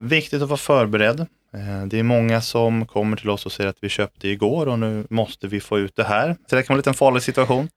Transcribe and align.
Viktigt 0.00 0.42
att 0.42 0.48
vara 0.48 0.56
förberedd. 0.58 1.20
Eh, 1.20 1.86
Det 1.86 1.98
är 1.98 2.02
många 2.02 2.40
som 2.40 2.86
kommer 2.86 3.16
till 3.16 3.30
oss 3.30 3.46
och 3.46 3.52
säger 3.52 3.70
att 3.70 3.76
vi 3.80 3.88
köpte 3.88 4.28
igår 4.28 4.68
och 4.68 4.78
nu 4.78 5.06
måste 5.10 5.46
vi 5.46 5.60
få 5.60 5.78
ut 5.78 5.96
det 5.96 6.04
här. 6.04 6.36
Så 6.50 6.56
det 6.56 6.62
kan 6.62 6.74
vara 6.74 6.76
en 6.76 6.78
liten 6.78 6.94
farlig 6.94 7.22
situation. 7.22 7.68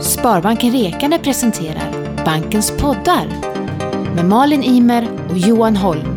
Sparbanken 0.00 0.72
Rekane 0.72 1.18
presenterar 1.18 1.92
Bankens 2.24 2.70
poddar 2.78 3.26
med 4.14 4.24
Malin 4.24 4.62
Imer 4.62 5.08
och 5.30 5.38
Johan 5.38 5.76
Holm. 5.76 6.16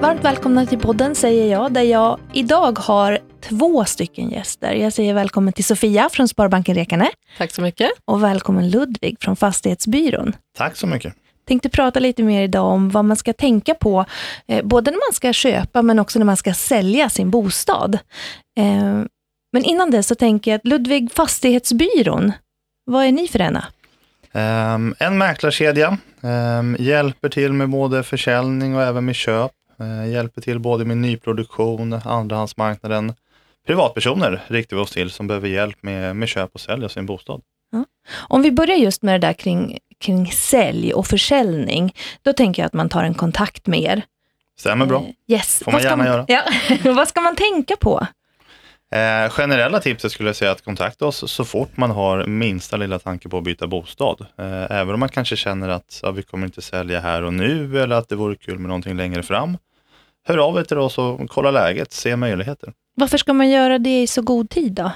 Varmt 0.00 0.24
välkomna 0.24 0.66
till 0.66 0.78
podden 0.78 1.14
säger 1.14 1.52
jag, 1.52 1.72
där 1.72 1.82
jag 1.82 2.18
idag 2.32 2.78
har 2.78 3.18
två 3.42 3.84
stycken 3.84 4.30
gäster. 4.30 4.72
Jag 4.72 4.92
säger 4.92 5.14
välkommen 5.14 5.52
till 5.52 5.64
Sofia 5.64 6.08
från 6.12 6.28
Sparbanken 6.28 6.74
Rekane 6.74 7.10
Tack 7.38 7.50
så 7.50 7.62
mycket. 7.62 7.90
och 8.04 8.24
välkommen 8.24 8.70
Ludvig 8.70 9.16
från 9.20 9.36
Fastighetsbyrån. 9.36 10.32
Tack 10.56 10.76
så 10.76 10.86
mycket. 10.86 11.14
Tänkte 11.48 11.68
prata 11.68 12.00
lite 12.00 12.22
mer 12.22 12.42
idag 12.42 12.66
om 12.66 12.90
vad 12.90 13.04
man 13.04 13.16
ska 13.16 13.32
tänka 13.32 13.74
på, 13.74 14.04
eh, 14.46 14.64
både 14.64 14.90
när 14.90 14.98
man 15.08 15.14
ska 15.14 15.32
köpa 15.32 15.82
men 15.82 15.98
också 15.98 16.18
när 16.18 16.26
man 16.26 16.36
ska 16.36 16.54
sälja 16.54 17.10
sin 17.10 17.30
bostad. 17.30 17.98
Eh, 18.58 19.04
men 19.52 19.64
innan 19.64 19.90
det 19.90 20.02
så 20.02 20.14
tänker 20.14 20.50
jag 20.50 20.58
att 20.58 20.66
Ludvig, 20.66 21.12
Fastighetsbyrån, 21.12 22.32
vad 22.84 23.04
är 23.04 23.12
ni 23.12 23.28
för 23.28 23.40
ena? 23.40 23.64
Um, 24.34 24.94
en 24.98 25.18
mäklarkedja 25.18 25.98
um, 26.20 26.76
hjälper 26.78 27.28
till 27.28 27.52
med 27.52 27.68
både 27.68 28.02
försäljning 28.02 28.76
och 28.76 28.82
även 28.82 29.04
med 29.04 29.14
köp. 29.14 29.50
Uh, 29.80 30.10
hjälper 30.10 30.40
till 30.40 30.58
både 30.58 30.84
med 30.84 30.96
nyproduktion, 30.96 31.92
andrahandsmarknaden. 32.04 33.14
Privatpersoner 33.66 34.40
riktar 34.46 34.76
vi 34.76 34.82
oss 34.82 34.90
till 34.90 35.10
som 35.10 35.26
behöver 35.26 35.48
hjälp 35.48 35.82
med, 35.82 36.16
med 36.16 36.28
köp 36.28 36.50
och 36.54 36.60
sälj 36.60 36.84
av 36.84 36.88
sin 36.88 37.06
bostad. 37.06 37.40
Om 38.28 38.42
vi 38.42 38.52
börjar 38.52 38.76
just 38.76 39.02
med 39.02 39.20
det 39.20 39.26
där 39.26 39.32
kring, 39.32 39.78
kring 40.00 40.26
sälj 40.32 40.94
och 40.94 41.06
försäljning, 41.06 41.94
då 42.22 42.32
tänker 42.32 42.62
jag 42.62 42.66
att 42.66 42.72
man 42.72 42.88
tar 42.88 43.04
en 43.04 43.14
kontakt 43.14 43.66
med 43.66 43.80
er. 43.80 44.02
Stämmer 44.58 44.86
bra. 44.86 44.98
Eh, 45.00 45.34
Yes. 45.36 45.62
Får 45.64 45.72
man 45.72 45.74
Vad 45.74 45.82
ska 45.82 45.90
gärna 45.90 46.06
göra. 46.06 46.24
Ja. 46.28 46.42
Vad 46.92 47.08
ska 47.08 47.20
man 47.20 47.36
tänka 47.36 47.76
på? 47.76 48.06
Eh, 48.94 49.30
generella 49.30 49.80
tipset 49.80 50.12
skulle 50.12 50.28
jag 50.28 50.36
säga 50.36 50.50
att 50.50 50.64
kontakta 50.64 51.06
oss 51.06 51.32
så 51.32 51.44
fort 51.44 51.76
man 51.76 51.90
har 51.90 52.26
minsta 52.26 52.76
lilla 52.76 52.98
tanke 52.98 53.28
på 53.28 53.38
att 53.38 53.44
byta 53.44 53.66
bostad. 53.66 54.26
Eh, 54.38 54.70
även 54.70 54.94
om 54.94 55.00
man 55.00 55.08
kanske 55.08 55.36
känner 55.36 55.68
att 55.68 56.00
ja, 56.02 56.10
vi 56.10 56.22
kommer 56.22 56.46
inte 56.46 56.62
sälja 56.62 57.00
här 57.00 57.22
och 57.22 57.34
nu 57.34 57.80
eller 57.80 57.96
att 57.96 58.08
det 58.08 58.16
vore 58.16 58.36
kul 58.36 58.58
med 58.58 58.68
någonting 58.68 58.96
längre 58.96 59.22
fram. 59.22 59.56
Hör 60.24 60.38
av 60.38 60.58
er 60.58 60.64
till 60.64 60.78
oss 60.78 60.98
och 60.98 61.30
kolla 61.30 61.50
läget, 61.50 61.92
se 61.92 62.16
möjligheter. 62.16 62.72
Varför 62.94 63.18
ska 63.18 63.32
man 63.32 63.50
göra 63.50 63.78
det 63.78 64.02
i 64.02 64.06
så 64.06 64.22
god 64.22 64.50
tid 64.50 64.72
då? 64.72 64.92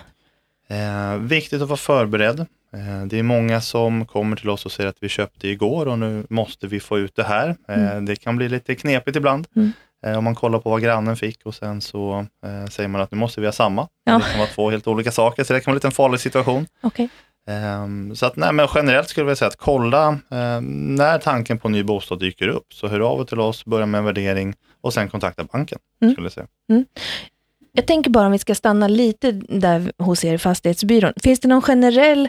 Eh, 0.68 1.16
viktigt 1.16 1.62
att 1.62 1.68
vara 1.68 1.76
förberedd. 1.76 2.40
Eh, 2.40 3.06
det 3.06 3.18
är 3.18 3.22
många 3.22 3.60
som 3.60 4.06
kommer 4.06 4.36
till 4.36 4.50
oss 4.50 4.66
och 4.66 4.72
säger 4.72 4.90
att 4.90 4.96
vi 5.00 5.08
köpte 5.08 5.48
igår 5.48 5.88
och 5.88 5.98
nu 5.98 6.26
måste 6.30 6.66
vi 6.66 6.80
få 6.80 6.98
ut 6.98 7.16
det 7.16 7.24
här. 7.24 7.56
Eh, 7.68 8.00
Det 8.00 8.16
kan 8.16 8.36
bli 8.36 8.48
lite 8.48 8.74
knepigt 8.74 9.16
ibland. 9.16 9.46
Mm. 9.56 9.72
Eh, 10.06 10.18
om 10.18 10.24
man 10.24 10.34
kollar 10.34 10.58
på 10.58 10.70
vad 10.70 10.82
grannen 10.82 11.16
fick 11.16 11.46
och 11.46 11.54
sen 11.54 11.80
så 11.80 12.26
eh, 12.46 12.66
säger 12.70 12.88
man 12.88 13.00
att 13.00 13.10
nu 13.10 13.18
måste 13.18 13.40
vi 13.40 13.46
ha 13.46 13.52
samma. 13.52 13.88
Ja. 14.04 14.18
Det 14.18 14.24
kan 14.30 14.38
vara 14.38 14.48
två 14.48 14.70
helt 14.70 14.86
olika 14.86 15.12
saker, 15.12 15.44
så 15.44 15.52
det 15.52 15.60
kan 15.60 15.70
vara 15.72 15.74
lite 15.76 15.88
en 15.88 15.92
farlig 15.92 16.20
situation. 16.20 16.66
Okej. 16.82 17.08
Ehm, 17.48 18.16
Så 18.16 18.26
att, 18.26 18.36
nej, 18.36 18.52
men 18.52 18.68
generellt 18.74 19.08
skulle 19.08 19.28
jag 19.30 19.38
säga 19.38 19.48
att 19.48 19.56
kolla 19.56 20.08
eh, 20.30 20.60
när 20.60 21.18
tanken 21.18 21.58
på 21.58 21.68
ny 21.68 21.82
bostad 21.82 22.20
dyker 22.20 22.48
upp. 22.48 22.66
Så 22.74 22.88
hör 22.88 23.00
av 23.00 23.20
er 23.20 23.24
till 23.24 23.40
oss, 23.40 23.64
börja 23.64 23.86
med 23.86 23.98
en 23.98 24.04
värdering 24.04 24.54
och 24.80 24.94
sen 24.94 25.08
kontakta 25.08 25.44
banken. 25.44 25.78
Mm. 26.02 26.12
Skulle 26.14 26.24
jag 26.24 26.32
säga. 26.32 26.46
Jag 27.76 27.86
tänker 27.86 28.10
bara 28.10 28.26
om 28.26 28.32
vi 28.32 28.38
ska 28.38 28.54
stanna 28.54 28.88
lite 28.88 29.32
där 29.32 29.92
hos 29.98 30.24
er 30.24 30.34
i 30.34 30.38
Fastighetsbyrån. 30.38 31.12
Finns 31.22 31.40
det 31.40 31.48
någon 31.48 31.62
generell 31.62 32.28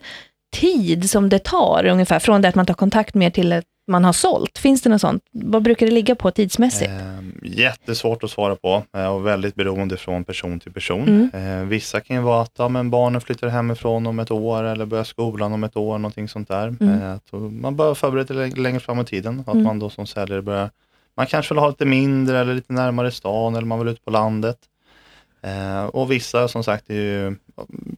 tid 0.56 1.10
som 1.10 1.30
det 1.30 1.40
tar 1.40 1.86
ungefär 1.86 2.20
från 2.20 2.42
det 2.42 2.48
att 2.48 2.56
man 2.56 2.66
tar 2.66 2.74
kontakt 2.74 3.16
med 3.16 3.34
till 3.34 3.54
att 3.54 3.66
man 3.92 4.06
har 4.06 4.14
sålt? 4.14 4.58
Finns 4.58 4.82
det 4.82 4.90
något 4.90 5.02
sånt? 5.02 5.24
Vad 5.32 5.64
brukar 5.64 5.86
det 5.86 5.92
ligga 5.92 6.16
på 6.16 6.32
tidsmässigt? 6.32 6.90
Ehm, 6.92 7.34
jättesvårt 7.44 8.24
att 8.24 8.32
svara 8.32 8.56
på 8.56 8.84
eh, 8.98 9.08
och 9.08 9.28
väldigt 9.28 9.56
beroende 9.56 9.98
från 9.98 10.24
person 10.24 10.60
till 10.60 10.72
person. 10.74 11.30
Mm. 11.34 11.60
Eh, 11.62 11.66
vissa 11.68 12.00
kan 12.00 12.16
ju 12.16 12.22
vara 12.22 12.42
att 12.42 12.52
ja, 12.58 12.70
men 12.70 12.90
barnen 12.90 13.22
flyttar 13.22 13.48
hemifrån 13.48 14.08
om 14.08 14.20
ett 14.20 14.32
år 14.32 14.64
eller 14.64 14.86
börjar 14.86 15.04
skolan 15.04 15.54
om 15.54 15.64
ett 15.64 15.78
år, 15.78 15.98
någonting 15.98 16.28
sånt 16.28 16.48
där. 16.48 16.68
Mm. 16.80 17.02
Eh, 17.02 17.12
att 17.14 17.32
man 17.52 17.76
bör 17.76 17.94
förbereda 17.94 18.28
sig 18.28 18.36
lä- 18.50 18.62
längre 18.62 18.80
fram 18.80 19.00
i 19.00 19.06
tiden. 19.06 19.40
Att 19.48 19.54
Mm. 19.54 19.64
man 19.66 19.80
då 19.80 19.90
som 19.90 20.08
säljare 20.08 20.42
börjar, 20.42 20.70
man 21.18 21.26
kanske 21.26 21.54
vill 21.54 21.60
ha 21.60 21.68
lite 21.70 21.86
mindre 21.86 22.40
eller 22.40 22.54
lite 22.56 22.74
närmare 22.74 23.12
stan 23.12 23.56
eller 23.56 23.66
man 23.68 23.80
vill 23.80 23.88
ut 23.88 24.06
på 24.06 24.12
landet. 24.12 24.58
Eh, 25.42 25.86
och 25.86 26.12
vissa 26.12 26.48
som 26.48 26.64
sagt 26.64 26.90
ju, 26.90 27.36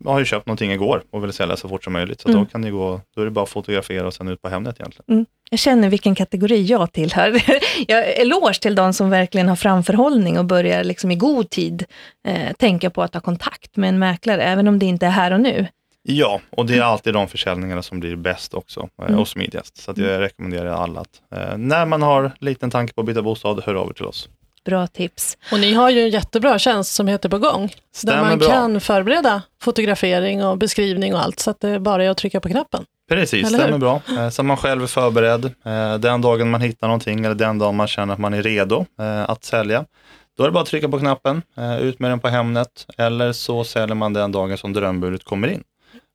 har 0.05 0.19
ju 0.19 0.25
köpt 0.25 0.45
någonting 0.47 0.71
igår 0.71 1.03
och 1.11 1.23
vill 1.23 1.33
sälja 1.33 1.57
så 1.57 1.69
fort 1.69 1.83
som 1.83 1.93
möjligt. 1.93 2.21
Så 2.21 2.29
Mm. 2.29 2.39
då 2.43 2.49
kan 2.49 2.61
det 2.61 2.69
gå, 2.71 3.01
då 3.15 3.21
är 3.21 3.25
det 3.25 3.31
bara 3.31 3.43
att 3.43 3.49
fotografera 3.49 4.07
och 4.07 4.13
sen 4.13 4.27
ut 4.27 4.41
på 4.41 4.49
Hemnet 4.49 4.79
egentligen. 4.79 5.25
Jag 5.49 5.59
känner 5.59 5.89
vilken 5.89 6.15
kategori 6.15 6.61
jag 6.65 6.91
tillhör. 6.93 7.31
Jag 7.87 7.99
är 8.07 8.21
eloge 8.21 8.59
till 8.61 8.75
de 8.75 8.93
som 8.93 9.09
verkligen 9.09 9.49
har 9.49 9.55
framförhållning 9.55 10.39
och 10.39 10.45
börjar 10.45 10.83
liksom 10.83 11.11
i 11.11 11.15
god 11.15 11.49
tid 11.49 11.85
eh, 12.27 12.53
tänka 12.53 12.89
på 12.89 13.01
att 13.03 13.11
ta 13.11 13.19
kontakt 13.19 13.75
med 13.77 13.89
en 13.89 13.99
mäklare, 13.99 14.43
även 14.43 14.67
om 14.67 14.79
det 14.79 14.85
inte 14.85 15.05
är 15.05 15.09
här 15.09 15.31
och 15.33 15.39
nu. 15.41 15.67
Ja, 16.03 16.41
och 16.49 16.65
det 16.65 16.77
är 16.77 16.81
alltid 16.81 17.13
de 17.13 17.27
försäljningarna 17.27 17.81
som 17.81 17.99
blir 17.99 18.15
bäst 18.15 18.53
också 18.53 18.89
eh, 19.01 19.07
Mm. 19.07 19.19
och 19.19 19.27
smidigast. 19.27 19.77
Så 19.77 19.93
jag 19.95 20.21
rekommenderar 20.21 20.69
alla 20.71 20.99
att 21.01 21.21
eh, 21.35 21.57
när 21.57 21.85
man 21.85 22.01
har 22.01 22.31
liten 22.39 22.71
tanke 22.71 22.93
på 22.93 23.01
att 23.01 23.07
byta 23.07 23.21
bostad, 23.21 23.63
hör 23.65 23.75
av 23.75 23.89
er 23.89 23.93
till 23.93 24.05
oss. 24.05 24.29
Bra 24.65 24.87
tips. 24.87 25.37
Och 25.51 25.59
ni 25.59 25.73
har 25.73 25.89
ju 25.89 26.01
en 26.01 26.09
jättebra 26.09 26.59
tjänst 26.59 26.95
som 26.95 27.07
heter 27.07 27.29
På 27.29 27.37
gång. 27.37 27.73
Stämmer 27.93 28.17
där 28.17 28.29
man 28.29 28.39
bra. 28.39 28.47
kan 28.47 28.81
förbereda 28.81 29.41
fotografering 29.61 30.45
och 30.45 30.57
beskrivning 30.57 31.13
och 31.13 31.21
allt. 31.23 31.39
Så 31.39 31.49
att 31.51 31.59
det 31.59 31.79
bara 31.79 32.03
är 32.03 32.09
att 32.09 32.17
trycka 32.17 32.39
på 32.39 32.49
knappen. 32.49 32.85
Precis, 33.09 33.47
Eller 33.47 33.57
hur? 33.57 33.63
stämmer 33.63 33.77
bra. 33.77 34.01
Eh, 34.17 34.29
så 34.29 34.43
man 34.43 34.57
själv 34.57 34.83
är 34.83 34.87
förberedd. 34.87 35.45
Eh, 35.45 35.95
den 35.97 36.21
dagen 36.21 36.49
man 36.49 36.61
hittar 36.61 36.87
någonting 36.87 37.25
eller 37.25 37.35
den 37.35 37.57
dagen 37.59 37.75
man 37.75 37.87
känner 37.87 38.13
att 38.13 38.19
man 38.19 38.33
är 38.33 38.43
redo 38.43 38.85
eh, 38.99 39.29
att 39.29 39.43
sälja, 39.43 39.85
då 40.37 40.43
är 40.43 40.47
det 40.47 40.51
bara 40.51 40.61
att 40.61 40.67
trycka 40.69 40.89
på 40.89 40.99
knappen, 40.99 41.41
ut 41.81 41.99
med 41.99 42.11
den 42.11 42.19
på 42.19 42.27
Hemnet 42.27 42.85
eller 42.97 43.31
så 43.33 43.63
säljer 43.63 43.95
man 43.95 44.13
den 44.13 44.31
dagen 44.31 44.57
som 44.57 44.73
drömbudet 44.73 45.23
kommer 45.23 45.47
in. 45.47 45.63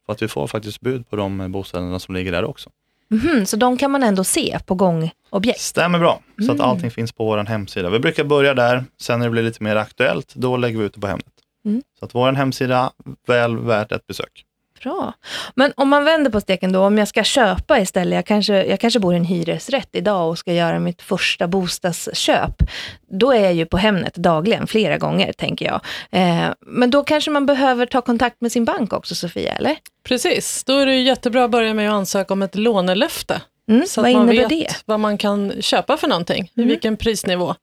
För 0.06 0.12
att 0.12 0.22
vi 0.22 0.28
får 0.28 0.46
faktiskt 0.46 0.80
bud 0.80 1.10
på 1.10 1.16
de 1.16 1.52
bostäderna 1.52 1.98
som 1.98 2.14
ligger 2.14 2.32
där 2.32 2.44
också. 2.44 2.70
Mhm, 3.14 3.46
så 3.46 3.56
de 3.56 3.76
kan 3.78 3.90
man 3.90 4.02
ändå 4.02 4.24
se 4.24 4.58
på 4.66 4.74
gångobjekt? 4.74 5.60
Stämmer 5.60 5.98
bra, 5.98 6.20
så 6.38 6.44
att 6.52 6.58
Mm. 6.58 6.60
allting 6.60 6.90
finns 6.90 7.12
på 7.12 7.24
vår 7.24 7.38
hemsida. 7.44 7.90
Vi 7.90 7.98
brukar 7.98 8.24
börja 8.24 8.54
där, 8.54 8.84
sen 9.00 9.18
när 9.18 9.26
det 9.26 9.30
blir 9.30 9.42
lite 9.42 9.62
mer 9.62 9.76
aktuellt, 9.76 10.34
då 10.34 10.56
lägger 10.56 10.78
vi 10.78 10.84
ut 10.84 10.94
det 10.94 11.00
på 11.00 11.06
Hemnet. 11.06 11.26
Mm. 11.66 11.82
Så 11.98 12.04
att 12.04 12.14
vår 12.14 12.32
hemsida, 12.32 12.90
väl 13.26 13.58
värt 13.58 13.92
ett 13.92 14.06
besök. 14.06 14.44
Bra. 14.84 15.12
Men 15.54 15.72
om 15.76 15.88
man 15.88 16.04
vänder 16.04 16.30
på 16.30 16.40
steken 16.40 16.72
då, 16.72 16.80
om 16.80 16.98
jag 16.98 17.08
ska 17.08 17.24
köpa 17.24 17.80
istället, 17.80 18.14
jag 18.16 18.26
kanske, 18.26 18.64
jag 18.64 18.80
kanske 18.80 19.00
bor 19.00 19.14
i 19.14 19.16
en 19.16 19.24
hyresrätt 19.24 19.88
idag 19.92 20.28
och 20.28 20.38
ska 20.38 20.52
göra 20.52 20.78
mitt 20.78 21.02
första 21.02 21.46
bostadsköp, 21.48 22.62
då 23.10 23.32
är 23.32 23.40
jag 23.40 23.54
ju 23.54 23.66
på 23.66 23.76
Hemnet 23.76 24.14
dagligen, 24.14 24.66
flera 24.66 24.98
gånger 24.98 25.32
tänker 25.32 25.66
jag. 25.66 25.80
Eh, 26.10 26.48
men 26.60 26.90
då 26.90 27.02
kanske 27.04 27.30
man 27.30 27.46
behöver 27.46 27.86
ta 27.86 28.00
kontakt 28.00 28.40
med 28.40 28.52
sin 28.52 28.64
bank 28.64 28.92
också, 28.92 29.14
Sofia, 29.14 29.52
eller? 29.52 29.76
Precis, 30.08 30.64
då 30.64 30.78
är 30.78 30.86
det 30.86 30.94
ju 30.96 31.02
jättebra 31.02 31.44
att 31.44 31.50
börja 31.50 31.74
med 31.74 31.88
att 31.88 31.94
ansöka 31.94 32.32
om 32.34 32.42
ett 32.42 32.54
lånelöfte. 32.54 33.40
Mm, 33.70 33.86
Så 33.86 34.00
vad 34.02 34.10
att 34.10 34.16
man 34.16 34.22
innebär 34.32 34.48
vet 34.48 34.68
det? 34.68 34.76
vad 34.84 35.00
man 35.00 35.18
kan 35.18 35.52
köpa 35.60 35.96
för 35.96 36.08
någonting, 36.08 36.50
Mm. 36.56 36.68
i 36.68 36.72
vilken 36.72 36.96
prisnivå. 36.96 37.54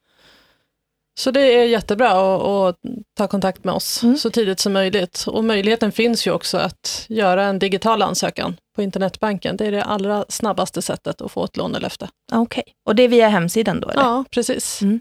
Så 1.20 1.32
det 1.32 1.42
är 1.42 1.64
jättebra 1.64 2.10
att, 2.36 2.42
att 2.42 2.76
ta 3.18 3.28
kontakt 3.28 3.64
med 3.64 3.74
oss 3.74 4.04
Mm. 4.04 4.18
så 4.18 4.30
tidigt 4.30 4.60
som 4.60 4.74
möjligt. 4.74 5.26
Och 5.28 5.44
möjligheten 5.44 5.92
finns 5.92 6.28
ju 6.28 6.32
också 6.32 6.58
att 6.58 7.06
göra 7.10 7.44
en 7.44 7.60
digital 7.60 8.02
ansökan 8.02 8.58
på 8.76 8.82
internetbanken. 8.82 9.58
Det 9.58 9.66
är 9.66 9.72
det 9.72 9.84
allra 9.84 10.26
snabbaste 10.30 10.82
sättet 10.82 11.22
att 11.22 11.32
få 11.32 11.44
ett 11.44 11.58
lånelöfte. 11.58 12.08
Okej, 12.32 12.64
och 12.86 12.96
det 12.96 13.04
är 13.04 13.08
via 13.08 13.28
hemsidan 13.28 13.80
då? 13.80 13.90
Eller? 13.90 14.04
Ja, 14.04 14.26
precis. 14.32 14.82
Mm. 14.82 15.00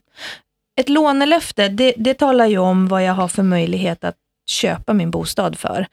Ett 0.80 0.88
lånelöfte, 0.88 1.68
det, 1.68 1.94
det 1.96 2.14
talar 2.14 2.46
ju 2.46 2.58
om 2.58 2.88
vad 2.88 3.04
jag 3.04 3.14
har 3.14 3.28
för 3.28 3.42
möjlighet 3.42 4.04
att 4.04 4.16
köpa 4.50 4.92
min 4.92 5.10
bostad 5.10 5.58
för. 5.58 5.86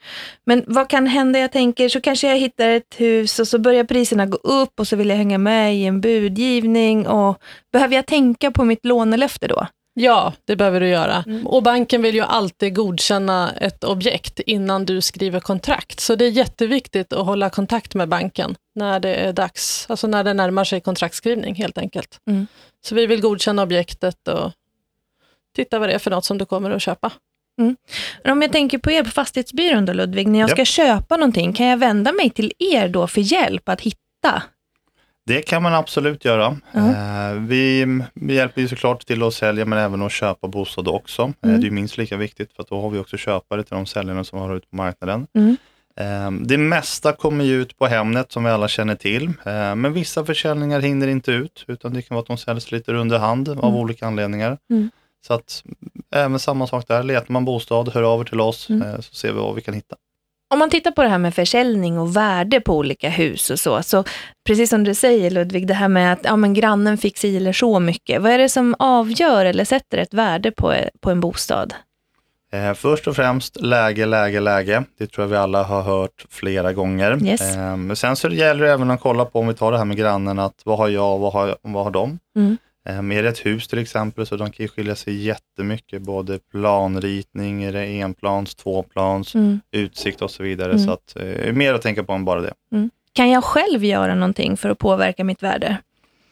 Men 0.46 0.64
vad 0.66 0.88
kan 0.90 1.06
hända? 1.06 1.38
Jag 1.38 1.52
tänker, 1.52 1.88
så 1.88 2.00
kanske 2.00 2.28
jag 2.28 2.38
hittar 2.38 2.68
ett 2.68 2.94
hus 2.96 3.38
och 3.38 3.48
så 3.48 3.58
börjar 3.58 3.84
priserna 3.84 4.26
gå 4.26 4.36
upp 4.36 4.80
och 4.80 4.88
så 4.88 4.96
vill 4.96 5.08
jag 5.08 5.16
hänga 5.16 5.38
med 5.38 5.76
i 5.76 5.84
en 5.84 6.00
budgivning. 6.00 7.06
Och 7.06 7.38
behöver 7.72 7.96
jag 7.96 8.06
tänka 8.06 8.50
på 8.50 8.64
mitt 8.64 8.84
lånelöfte 8.84 9.46
då? 9.46 9.66
Ja, 10.00 10.32
det 10.44 10.56
behöver 10.56 10.80
du 10.80 10.88
göra. 10.88 11.24
Mm. 11.26 11.46
Och 11.46 11.62
banken 11.62 12.02
vill 12.02 12.14
ju 12.14 12.20
alltid 12.20 12.74
godkänna 12.74 13.50
ett 13.52 13.84
objekt 13.84 14.40
innan 14.40 14.84
du 14.84 15.00
skriver 15.00 15.40
kontrakt. 15.40 16.00
Så 16.00 16.14
det 16.14 16.24
är 16.24 16.30
jätteviktigt 16.30 17.12
att 17.12 17.26
hålla 17.26 17.50
kontakt 17.50 17.94
med 17.94 18.08
banken 18.08 18.56
när 18.74 19.00
det 19.00 19.14
är 19.14 19.32
dags, 19.32 19.86
alltså 19.90 20.06
när 20.06 20.24
det 20.24 20.34
närmar 20.34 20.64
sig 20.64 20.80
kontraktskrivning 20.80 21.54
helt 21.54 21.78
enkelt. 21.78 22.18
Mm. 22.30 22.46
Så 22.84 22.94
vi 22.94 23.06
vill 23.06 23.20
godkänna 23.20 23.62
objektet 23.62 24.28
och 24.28 24.52
titta 25.56 25.78
vad 25.78 25.88
det 25.88 25.92
är 25.92 25.98
för 25.98 26.10
något 26.10 26.24
som 26.24 26.38
du 26.38 26.44
kommer 26.44 26.70
att 26.70 26.82
köpa. 26.82 27.12
Men 28.22 28.32
om 28.32 28.42
jag 28.42 28.52
tänker 28.52 28.78
på 28.78 28.90
er 28.90 29.04
på 29.04 29.10
Fastighetsbyrån 29.10 29.84
då 29.84 29.92
Ludvig, 29.92 30.28
när 30.28 30.38
jag 30.38 30.50
Ja. 30.50 30.54
ska 30.54 30.64
köpa 30.64 31.16
någonting, 31.16 31.52
kan 31.52 31.66
jag 31.66 31.76
vända 31.76 32.12
mig 32.12 32.30
till 32.30 32.52
er 32.58 32.88
då 32.88 33.06
för 33.06 33.20
hjälp 33.20 33.68
att 33.68 33.80
hitta? 33.80 34.42
Det 35.28 35.42
kan 35.42 35.62
man 35.62 35.74
absolut 35.74 36.24
göra. 36.24 36.56
Eh, 36.74 37.32
vi, 37.40 37.86
vi 38.14 38.34
hjälper 38.34 38.60
ju 38.60 38.68
såklart 38.68 39.06
till 39.06 39.22
att 39.22 39.34
sälja 39.34 39.64
men 39.64 39.78
även 39.78 40.02
att 40.02 40.12
köpa 40.12 40.48
bostad 40.48 40.88
också. 40.88 41.22
Eh, 41.22 41.28
Mm. 41.48 41.60
det 41.60 41.64
är 41.64 41.68
ju 41.68 41.74
minst 41.74 41.98
lika 41.98 42.16
viktigt 42.16 42.52
för 42.52 42.64
då 42.68 42.80
har 42.80 42.90
vi 42.90 42.98
också 42.98 43.16
köpare 43.16 43.62
till 43.62 43.74
de 43.74 43.86
säljarna 43.86 44.24
som 44.24 44.38
har 44.38 44.56
ut 44.56 44.70
på 44.70 44.76
marknaden. 44.76 45.26
Mm. 45.34 45.56
Eh, 46.00 46.46
Det 46.46 46.58
mesta 46.58 47.12
kommer 47.12 47.44
ju 47.44 47.62
ut 47.62 47.78
på 47.78 47.86
Hemnet 47.86 48.32
som 48.32 48.44
vi 48.44 48.50
alla 48.50 48.68
känner 48.68 48.94
till, 48.94 49.32
men 49.76 49.92
vissa 49.92 50.24
försäljningar 50.24 50.80
hinner 50.80 51.08
inte 51.08 51.32
ut, 51.32 51.64
utan 51.68 51.92
det 51.94 52.02
kan 52.02 52.14
vara 52.14 52.22
att 52.22 52.26
de 52.28 52.36
säljs 52.38 52.72
lite 52.72 52.92
under 52.92 53.18
hand 53.18 53.48
av 53.48 53.58
Mm. 53.58 53.74
olika 53.74 54.06
anledningar. 54.06 54.58
Mm. 54.70 54.90
Så 55.26 55.34
att 55.34 55.62
även 56.14 56.38
samma 56.38 56.66
sak 56.66 56.88
där, 56.88 57.02
letar 57.02 57.32
man 57.32 57.44
bostad, 57.44 57.88
hör 57.94 58.02
av 58.02 58.20
er 58.20 58.24
till 58.24 58.40
oss 58.40 58.70
Mm. 58.70 59.02
så 59.02 59.14
ser 59.14 59.32
vi 59.32 59.38
vad 59.38 59.54
vi 59.54 59.60
kan 59.62 59.74
hitta. 59.74 59.96
Om 60.50 60.58
man 60.58 60.70
tittar 60.70 60.90
på 60.90 61.02
det 61.02 61.08
här 61.08 61.18
med 61.18 61.34
försäljning 61.34 61.98
och 61.98 62.16
värde 62.16 62.60
på 62.60 62.76
olika 62.76 63.08
hus 63.08 63.50
och 63.50 63.60
så, 63.60 63.82
så 63.82 64.04
precis 64.46 64.70
som 64.70 64.84
du 64.84 64.94
säger 64.94 65.30
Ludvig, 65.30 65.66
det 65.66 65.74
här 65.74 65.88
med 65.88 66.12
att 66.12 66.20
ja, 66.22 66.36
men 66.36 66.54
grannen 66.54 66.98
fick 66.98 67.18
si 67.18 67.36
eller 67.36 67.52
så 67.52 67.80
mycket. 67.80 68.22
Vad 68.22 68.32
är 68.32 68.38
det 68.38 68.48
som 68.48 68.74
avgör 68.78 69.44
eller 69.44 69.64
sätter 69.64 69.98
ett 69.98 70.14
värde 70.14 70.50
på, 70.50 70.74
på 71.00 71.10
en 71.10 71.20
bostad? 71.20 71.74
Eh, 72.52 72.74
först 72.74 73.06
och 73.08 73.16
främst 73.16 73.60
läge, 73.60 74.06
läge, 74.06 74.40
läge. 74.40 74.84
Det 74.98 75.06
tror 75.06 75.24
jag 75.24 75.30
vi 75.30 75.36
alla 75.36 75.62
har 75.62 75.82
hört 75.82 76.26
flera 76.30 76.72
gånger. 76.72 77.24
Yes. 77.24 77.56
Eh, 77.56 77.76
men 77.76 77.96
sen 77.96 78.16
så 78.16 78.28
gäller 78.28 78.64
det 78.64 78.72
även 78.72 78.90
att 78.90 79.00
kolla 79.00 79.24
på, 79.24 79.40
om 79.40 79.48
vi 79.48 79.54
tar 79.54 79.72
det 79.72 79.78
här 79.78 79.84
med 79.84 79.96
grannen, 79.96 80.38
att 80.38 80.60
vad 80.64 80.78
har 80.78 80.88
jag 80.88 81.14
och 81.14 81.20
vad 81.20 81.32
har, 81.32 81.56
vad 81.62 81.84
har 81.84 81.90
de? 81.90 82.18
Mm. 82.36 82.56
Eh, 82.88 82.98
är 82.98 83.22
det 83.22 83.28
ett 83.28 83.46
hus 83.46 83.68
till 83.68 83.78
exempel, 83.78 84.26
så 84.26 84.36
de 84.36 84.50
kan 84.50 84.64
ju 84.64 84.68
skilja 84.68 84.94
sig 84.96 85.14
jättemycket, 85.14 86.02
både 86.02 86.38
planritning, 86.50 87.62
är 87.64 87.72
det 87.72 87.86
enplans, 88.00 88.54
tvåplans, 88.54 89.34
Mm. 89.34 89.60
utsikt 89.72 90.22
och 90.22 90.30
så 90.30 90.42
vidare. 90.42 90.72
Mm. 90.72 90.84
Så 90.84 90.90
att, 90.92 91.16
eh, 91.16 91.52
mer 91.52 91.74
att 91.74 91.82
tänka 91.82 92.04
på 92.04 92.12
än 92.12 92.24
bara 92.24 92.40
det. 92.40 92.52
Kan 93.12 93.30
jag 93.30 93.44
själv 93.44 93.84
göra 93.84 94.14
någonting 94.14 94.56
för 94.56 94.68
att 94.70 94.78
påverka 94.78 95.24
mitt 95.24 95.42
värde? 95.42 95.76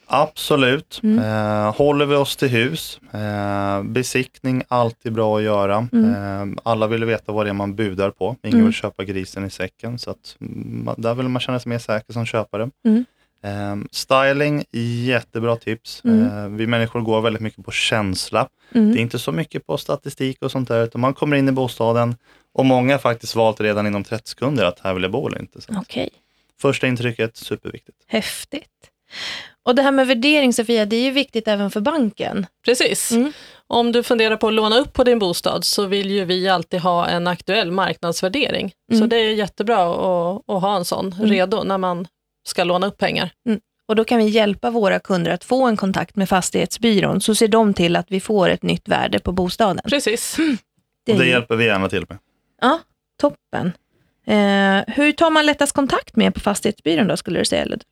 Absolut. 0.08 1.00
Mm. 1.02 1.18
Eh, 1.18 1.74
håller 1.76 2.06
vi 2.06 2.14
oss 2.16 2.36
till 2.36 2.48
hus, 2.48 3.00
eh, 3.12 3.82
besiktning 3.82 4.62
alltid 4.68 5.12
bra 5.12 5.36
att 5.36 5.42
göra. 5.42 5.88
Mm. 5.92 6.14
Eh, 6.54 6.58
alla 6.62 6.86
vill 6.86 7.04
veta 7.04 7.32
vad 7.32 7.46
det 7.46 7.50
är 7.50 7.54
man 7.54 7.74
budar 7.74 8.10
på. 8.10 8.36
Ingen 8.42 8.54
Mm. 8.54 8.64
vill 8.66 8.74
köpa 8.74 9.04
grisen 9.04 9.44
i 9.44 9.50
säcken, 9.50 9.98
så 9.98 10.10
att, 10.10 10.36
mm, 10.40 10.88
där 10.96 11.14
vill 11.14 11.28
man 11.28 11.40
känna 11.40 11.60
sig 11.60 11.70
mer 11.70 11.78
säker 11.78 12.12
som 12.12 12.26
köpare. 12.26 12.70
Mm. 12.84 13.04
Eh, 13.42 13.76
styling, 13.90 14.64
jättebra 15.06 15.56
tips. 15.56 16.02
Mm. 16.04 16.26
Eh, 16.44 16.48
vi 16.58 16.66
människor 16.66 17.00
går 17.00 17.20
väldigt 17.20 17.42
mycket 17.42 17.64
på 17.64 17.70
känsla. 17.70 18.48
Mm. 18.74 18.92
Det 18.92 18.98
är 18.98 19.02
inte 19.02 19.18
så 19.18 19.32
mycket 19.32 19.66
på 19.66 19.78
statistik 19.78 20.42
och 20.42 20.50
sånt 20.50 20.68
där, 20.68 20.84
utan 20.84 21.00
man 21.00 21.14
kommer 21.14 21.36
in 21.36 21.48
i 21.48 21.52
bostaden 21.52 22.16
och 22.54 22.66
många 22.66 22.94
har 22.94 22.98
faktiskt 22.98 23.34
valt 23.36 23.60
redan 23.60 23.86
inom 23.86 24.04
30 24.04 24.28
sekunder 24.30 24.64
att 24.64 24.80
här 24.80 24.94
vill 24.94 25.02
jag 25.02 25.12
bo 25.12 25.26
eller 25.28 25.38
inte. 25.40 25.60
Så 25.60 25.72
Okej, 25.80 26.10
Första 26.60 26.86
intrycket, 26.86 27.36
superviktigt. 27.36 27.98
häftigt. 28.06 28.70
Och 29.64 29.74
det 29.74 29.82
här 29.82 29.92
med 29.92 30.06
värdering 30.06 30.52
Sofia, 30.52 30.86
det 30.86 30.96
är 30.96 31.02
ju 31.04 31.10
viktigt 31.10 31.48
även 31.48 31.70
för 31.70 31.80
banken. 31.80 32.46
Precis. 32.64 33.12
Mm. 33.12 33.32
Om 33.66 33.92
du 33.92 34.02
funderar 34.02 34.36
på 34.36 34.48
att 34.48 34.54
låna 34.54 34.78
upp 34.78 34.92
på 34.92 35.04
din 35.04 35.18
bostad 35.18 35.64
så 35.64 35.86
vill 35.86 36.10
ju 36.10 36.24
vi 36.24 36.48
alltid 36.48 36.80
ha 36.80 37.06
en 37.06 37.26
aktuell 37.26 37.70
marknadsvärdering. 37.70 38.72
Så 38.92 38.96
Mm. 38.96 39.08
det 39.08 39.16
är 39.16 39.30
jättebra 39.34 39.82
att, 39.86 40.42
att 40.50 40.60
ha 40.62 40.76
en 40.76 40.84
sån 40.84 41.12
Mm. 41.18 41.30
redo 41.30 41.62
när 41.64 41.78
man 41.78 42.06
ska 42.46 42.64
låna 42.64 42.86
upp 42.86 42.98
pengar. 42.98 43.30
Och 43.88 43.96
då 43.96 44.04
kan 44.04 44.18
vi 44.18 44.28
hjälpa 44.28 44.70
våra 44.70 44.98
kunder 44.98 45.30
att 45.30 45.44
få 45.44 45.66
en 45.66 45.76
kontakt 45.76 46.16
med 46.16 46.28
fastighetsbyrån, 46.28 47.20
så 47.20 47.34
ser 47.34 47.48
de 47.48 47.74
till 47.74 47.96
att 47.96 48.06
vi 48.08 48.20
får 48.20 48.48
ett 48.48 48.62
nytt 48.62 48.88
värde 48.88 49.18
på 49.18 49.32
bostaden. 49.32 49.80
Precis. 49.88 50.36
Det 51.06 51.12
och 51.12 51.18
det 51.18 51.26
hjälper 51.26 51.56
vi 51.56 51.64
gärna 51.64 51.88
till 51.88 52.04
med. 52.08 52.18
Ja, 52.60 52.80
toppen. 53.20 53.72
Eh, 54.26 54.94
hur 54.96 55.12
tar 55.12 55.30
man 55.30 55.46
lättast 55.46 55.72
kontakt 55.72 56.16
med 56.16 56.34
på 56.34 56.40
fastighetsbyrån 56.40 57.06
då, 57.06 57.16
skulle 57.16 57.38
du 57.38 57.44
säga? 57.44 57.64
Lud? 57.64 57.82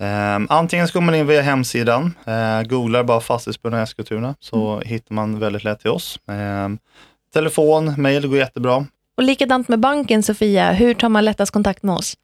Eh, 0.00 0.40
antingen 0.48 0.88
så 0.88 0.92
går 0.92 1.00
man 1.00 1.14
in 1.14 1.26
via 1.26 1.42
hemsidan, 1.42 2.14
eh, 2.26 2.62
googlar 2.62 3.04
bara 3.04 3.20
Fastighetsbyrån 3.20 3.78
Eskilstuna 3.78 4.34
så 4.40 4.80
hittar 4.80 5.14
man 5.14 5.38
väldigt 5.38 5.64
lätt 5.64 5.80
till 5.80 5.90
oss. 5.90 6.20
Eh, 6.28 6.68
telefon, 7.34 7.94
mail 8.02 8.28
går 8.28 8.38
jättebra. 8.38 8.86
Och 9.16 9.22
likadant 9.22 9.68
med 9.68 9.78
banken, 9.80 10.22
Sofia. 10.22 10.72
Hur 10.72 10.94
tar 10.94 11.08
man 11.08 11.24
lättast 11.24 11.52
kontakt 11.52 11.82
med 11.82 11.94
oss? 11.94 12.16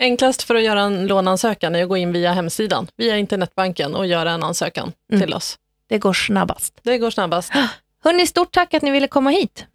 Enklast 0.00 0.42
för 0.42 0.54
att 0.54 0.62
göra 0.62 0.80
en 0.80 1.06
låneansökan 1.06 1.74
är 1.74 1.82
att 1.82 1.88
gå 1.88 1.96
in 1.96 2.12
via 2.12 2.32
hemsidan, 2.32 2.86
via 2.96 3.16
internetbanken 3.18 3.94
och 3.94 4.06
göra 4.06 4.30
en 4.30 4.42
ansökan 4.42 4.92
Mm. 5.12 5.22
till 5.22 5.34
oss. 5.34 5.58
Det 5.88 5.98
går 5.98 6.12
snabbast. 6.12 6.74
Det 6.82 6.98
går 6.98 7.10
snabbast. 7.10 7.52
Hörni, 8.04 8.26
stort 8.26 8.52
tack 8.52 8.74
att 8.74 8.82
ni 8.82 8.90
ville 8.90 9.06
komma 9.08 9.30
hit. 9.30 9.66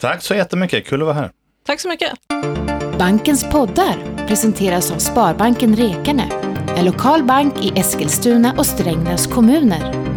Tack 0.00 0.22
så 0.22 0.34
jättemycket, 0.34 0.86
kul 0.86 1.00
att 1.02 1.06
vara 1.06 1.16
här. 1.16 1.30
Tack 1.66 1.80
så 1.80 1.88
mycket. 1.88 2.12
Bankens 2.98 3.50
poddar 3.50 4.26
presenteras 4.26 4.90
av 4.90 4.98
Sparbanken 4.98 5.76
Rekane, 5.76 6.28
en 6.76 6.84
lokal 6.84 7.22
bank 7.24 7.54
i 7.64 7.72
Eskilstuna 7.80 8.54
och 8.58 8.66
Strängnäs 8.66 9.26
kommuner. 9.26 10.07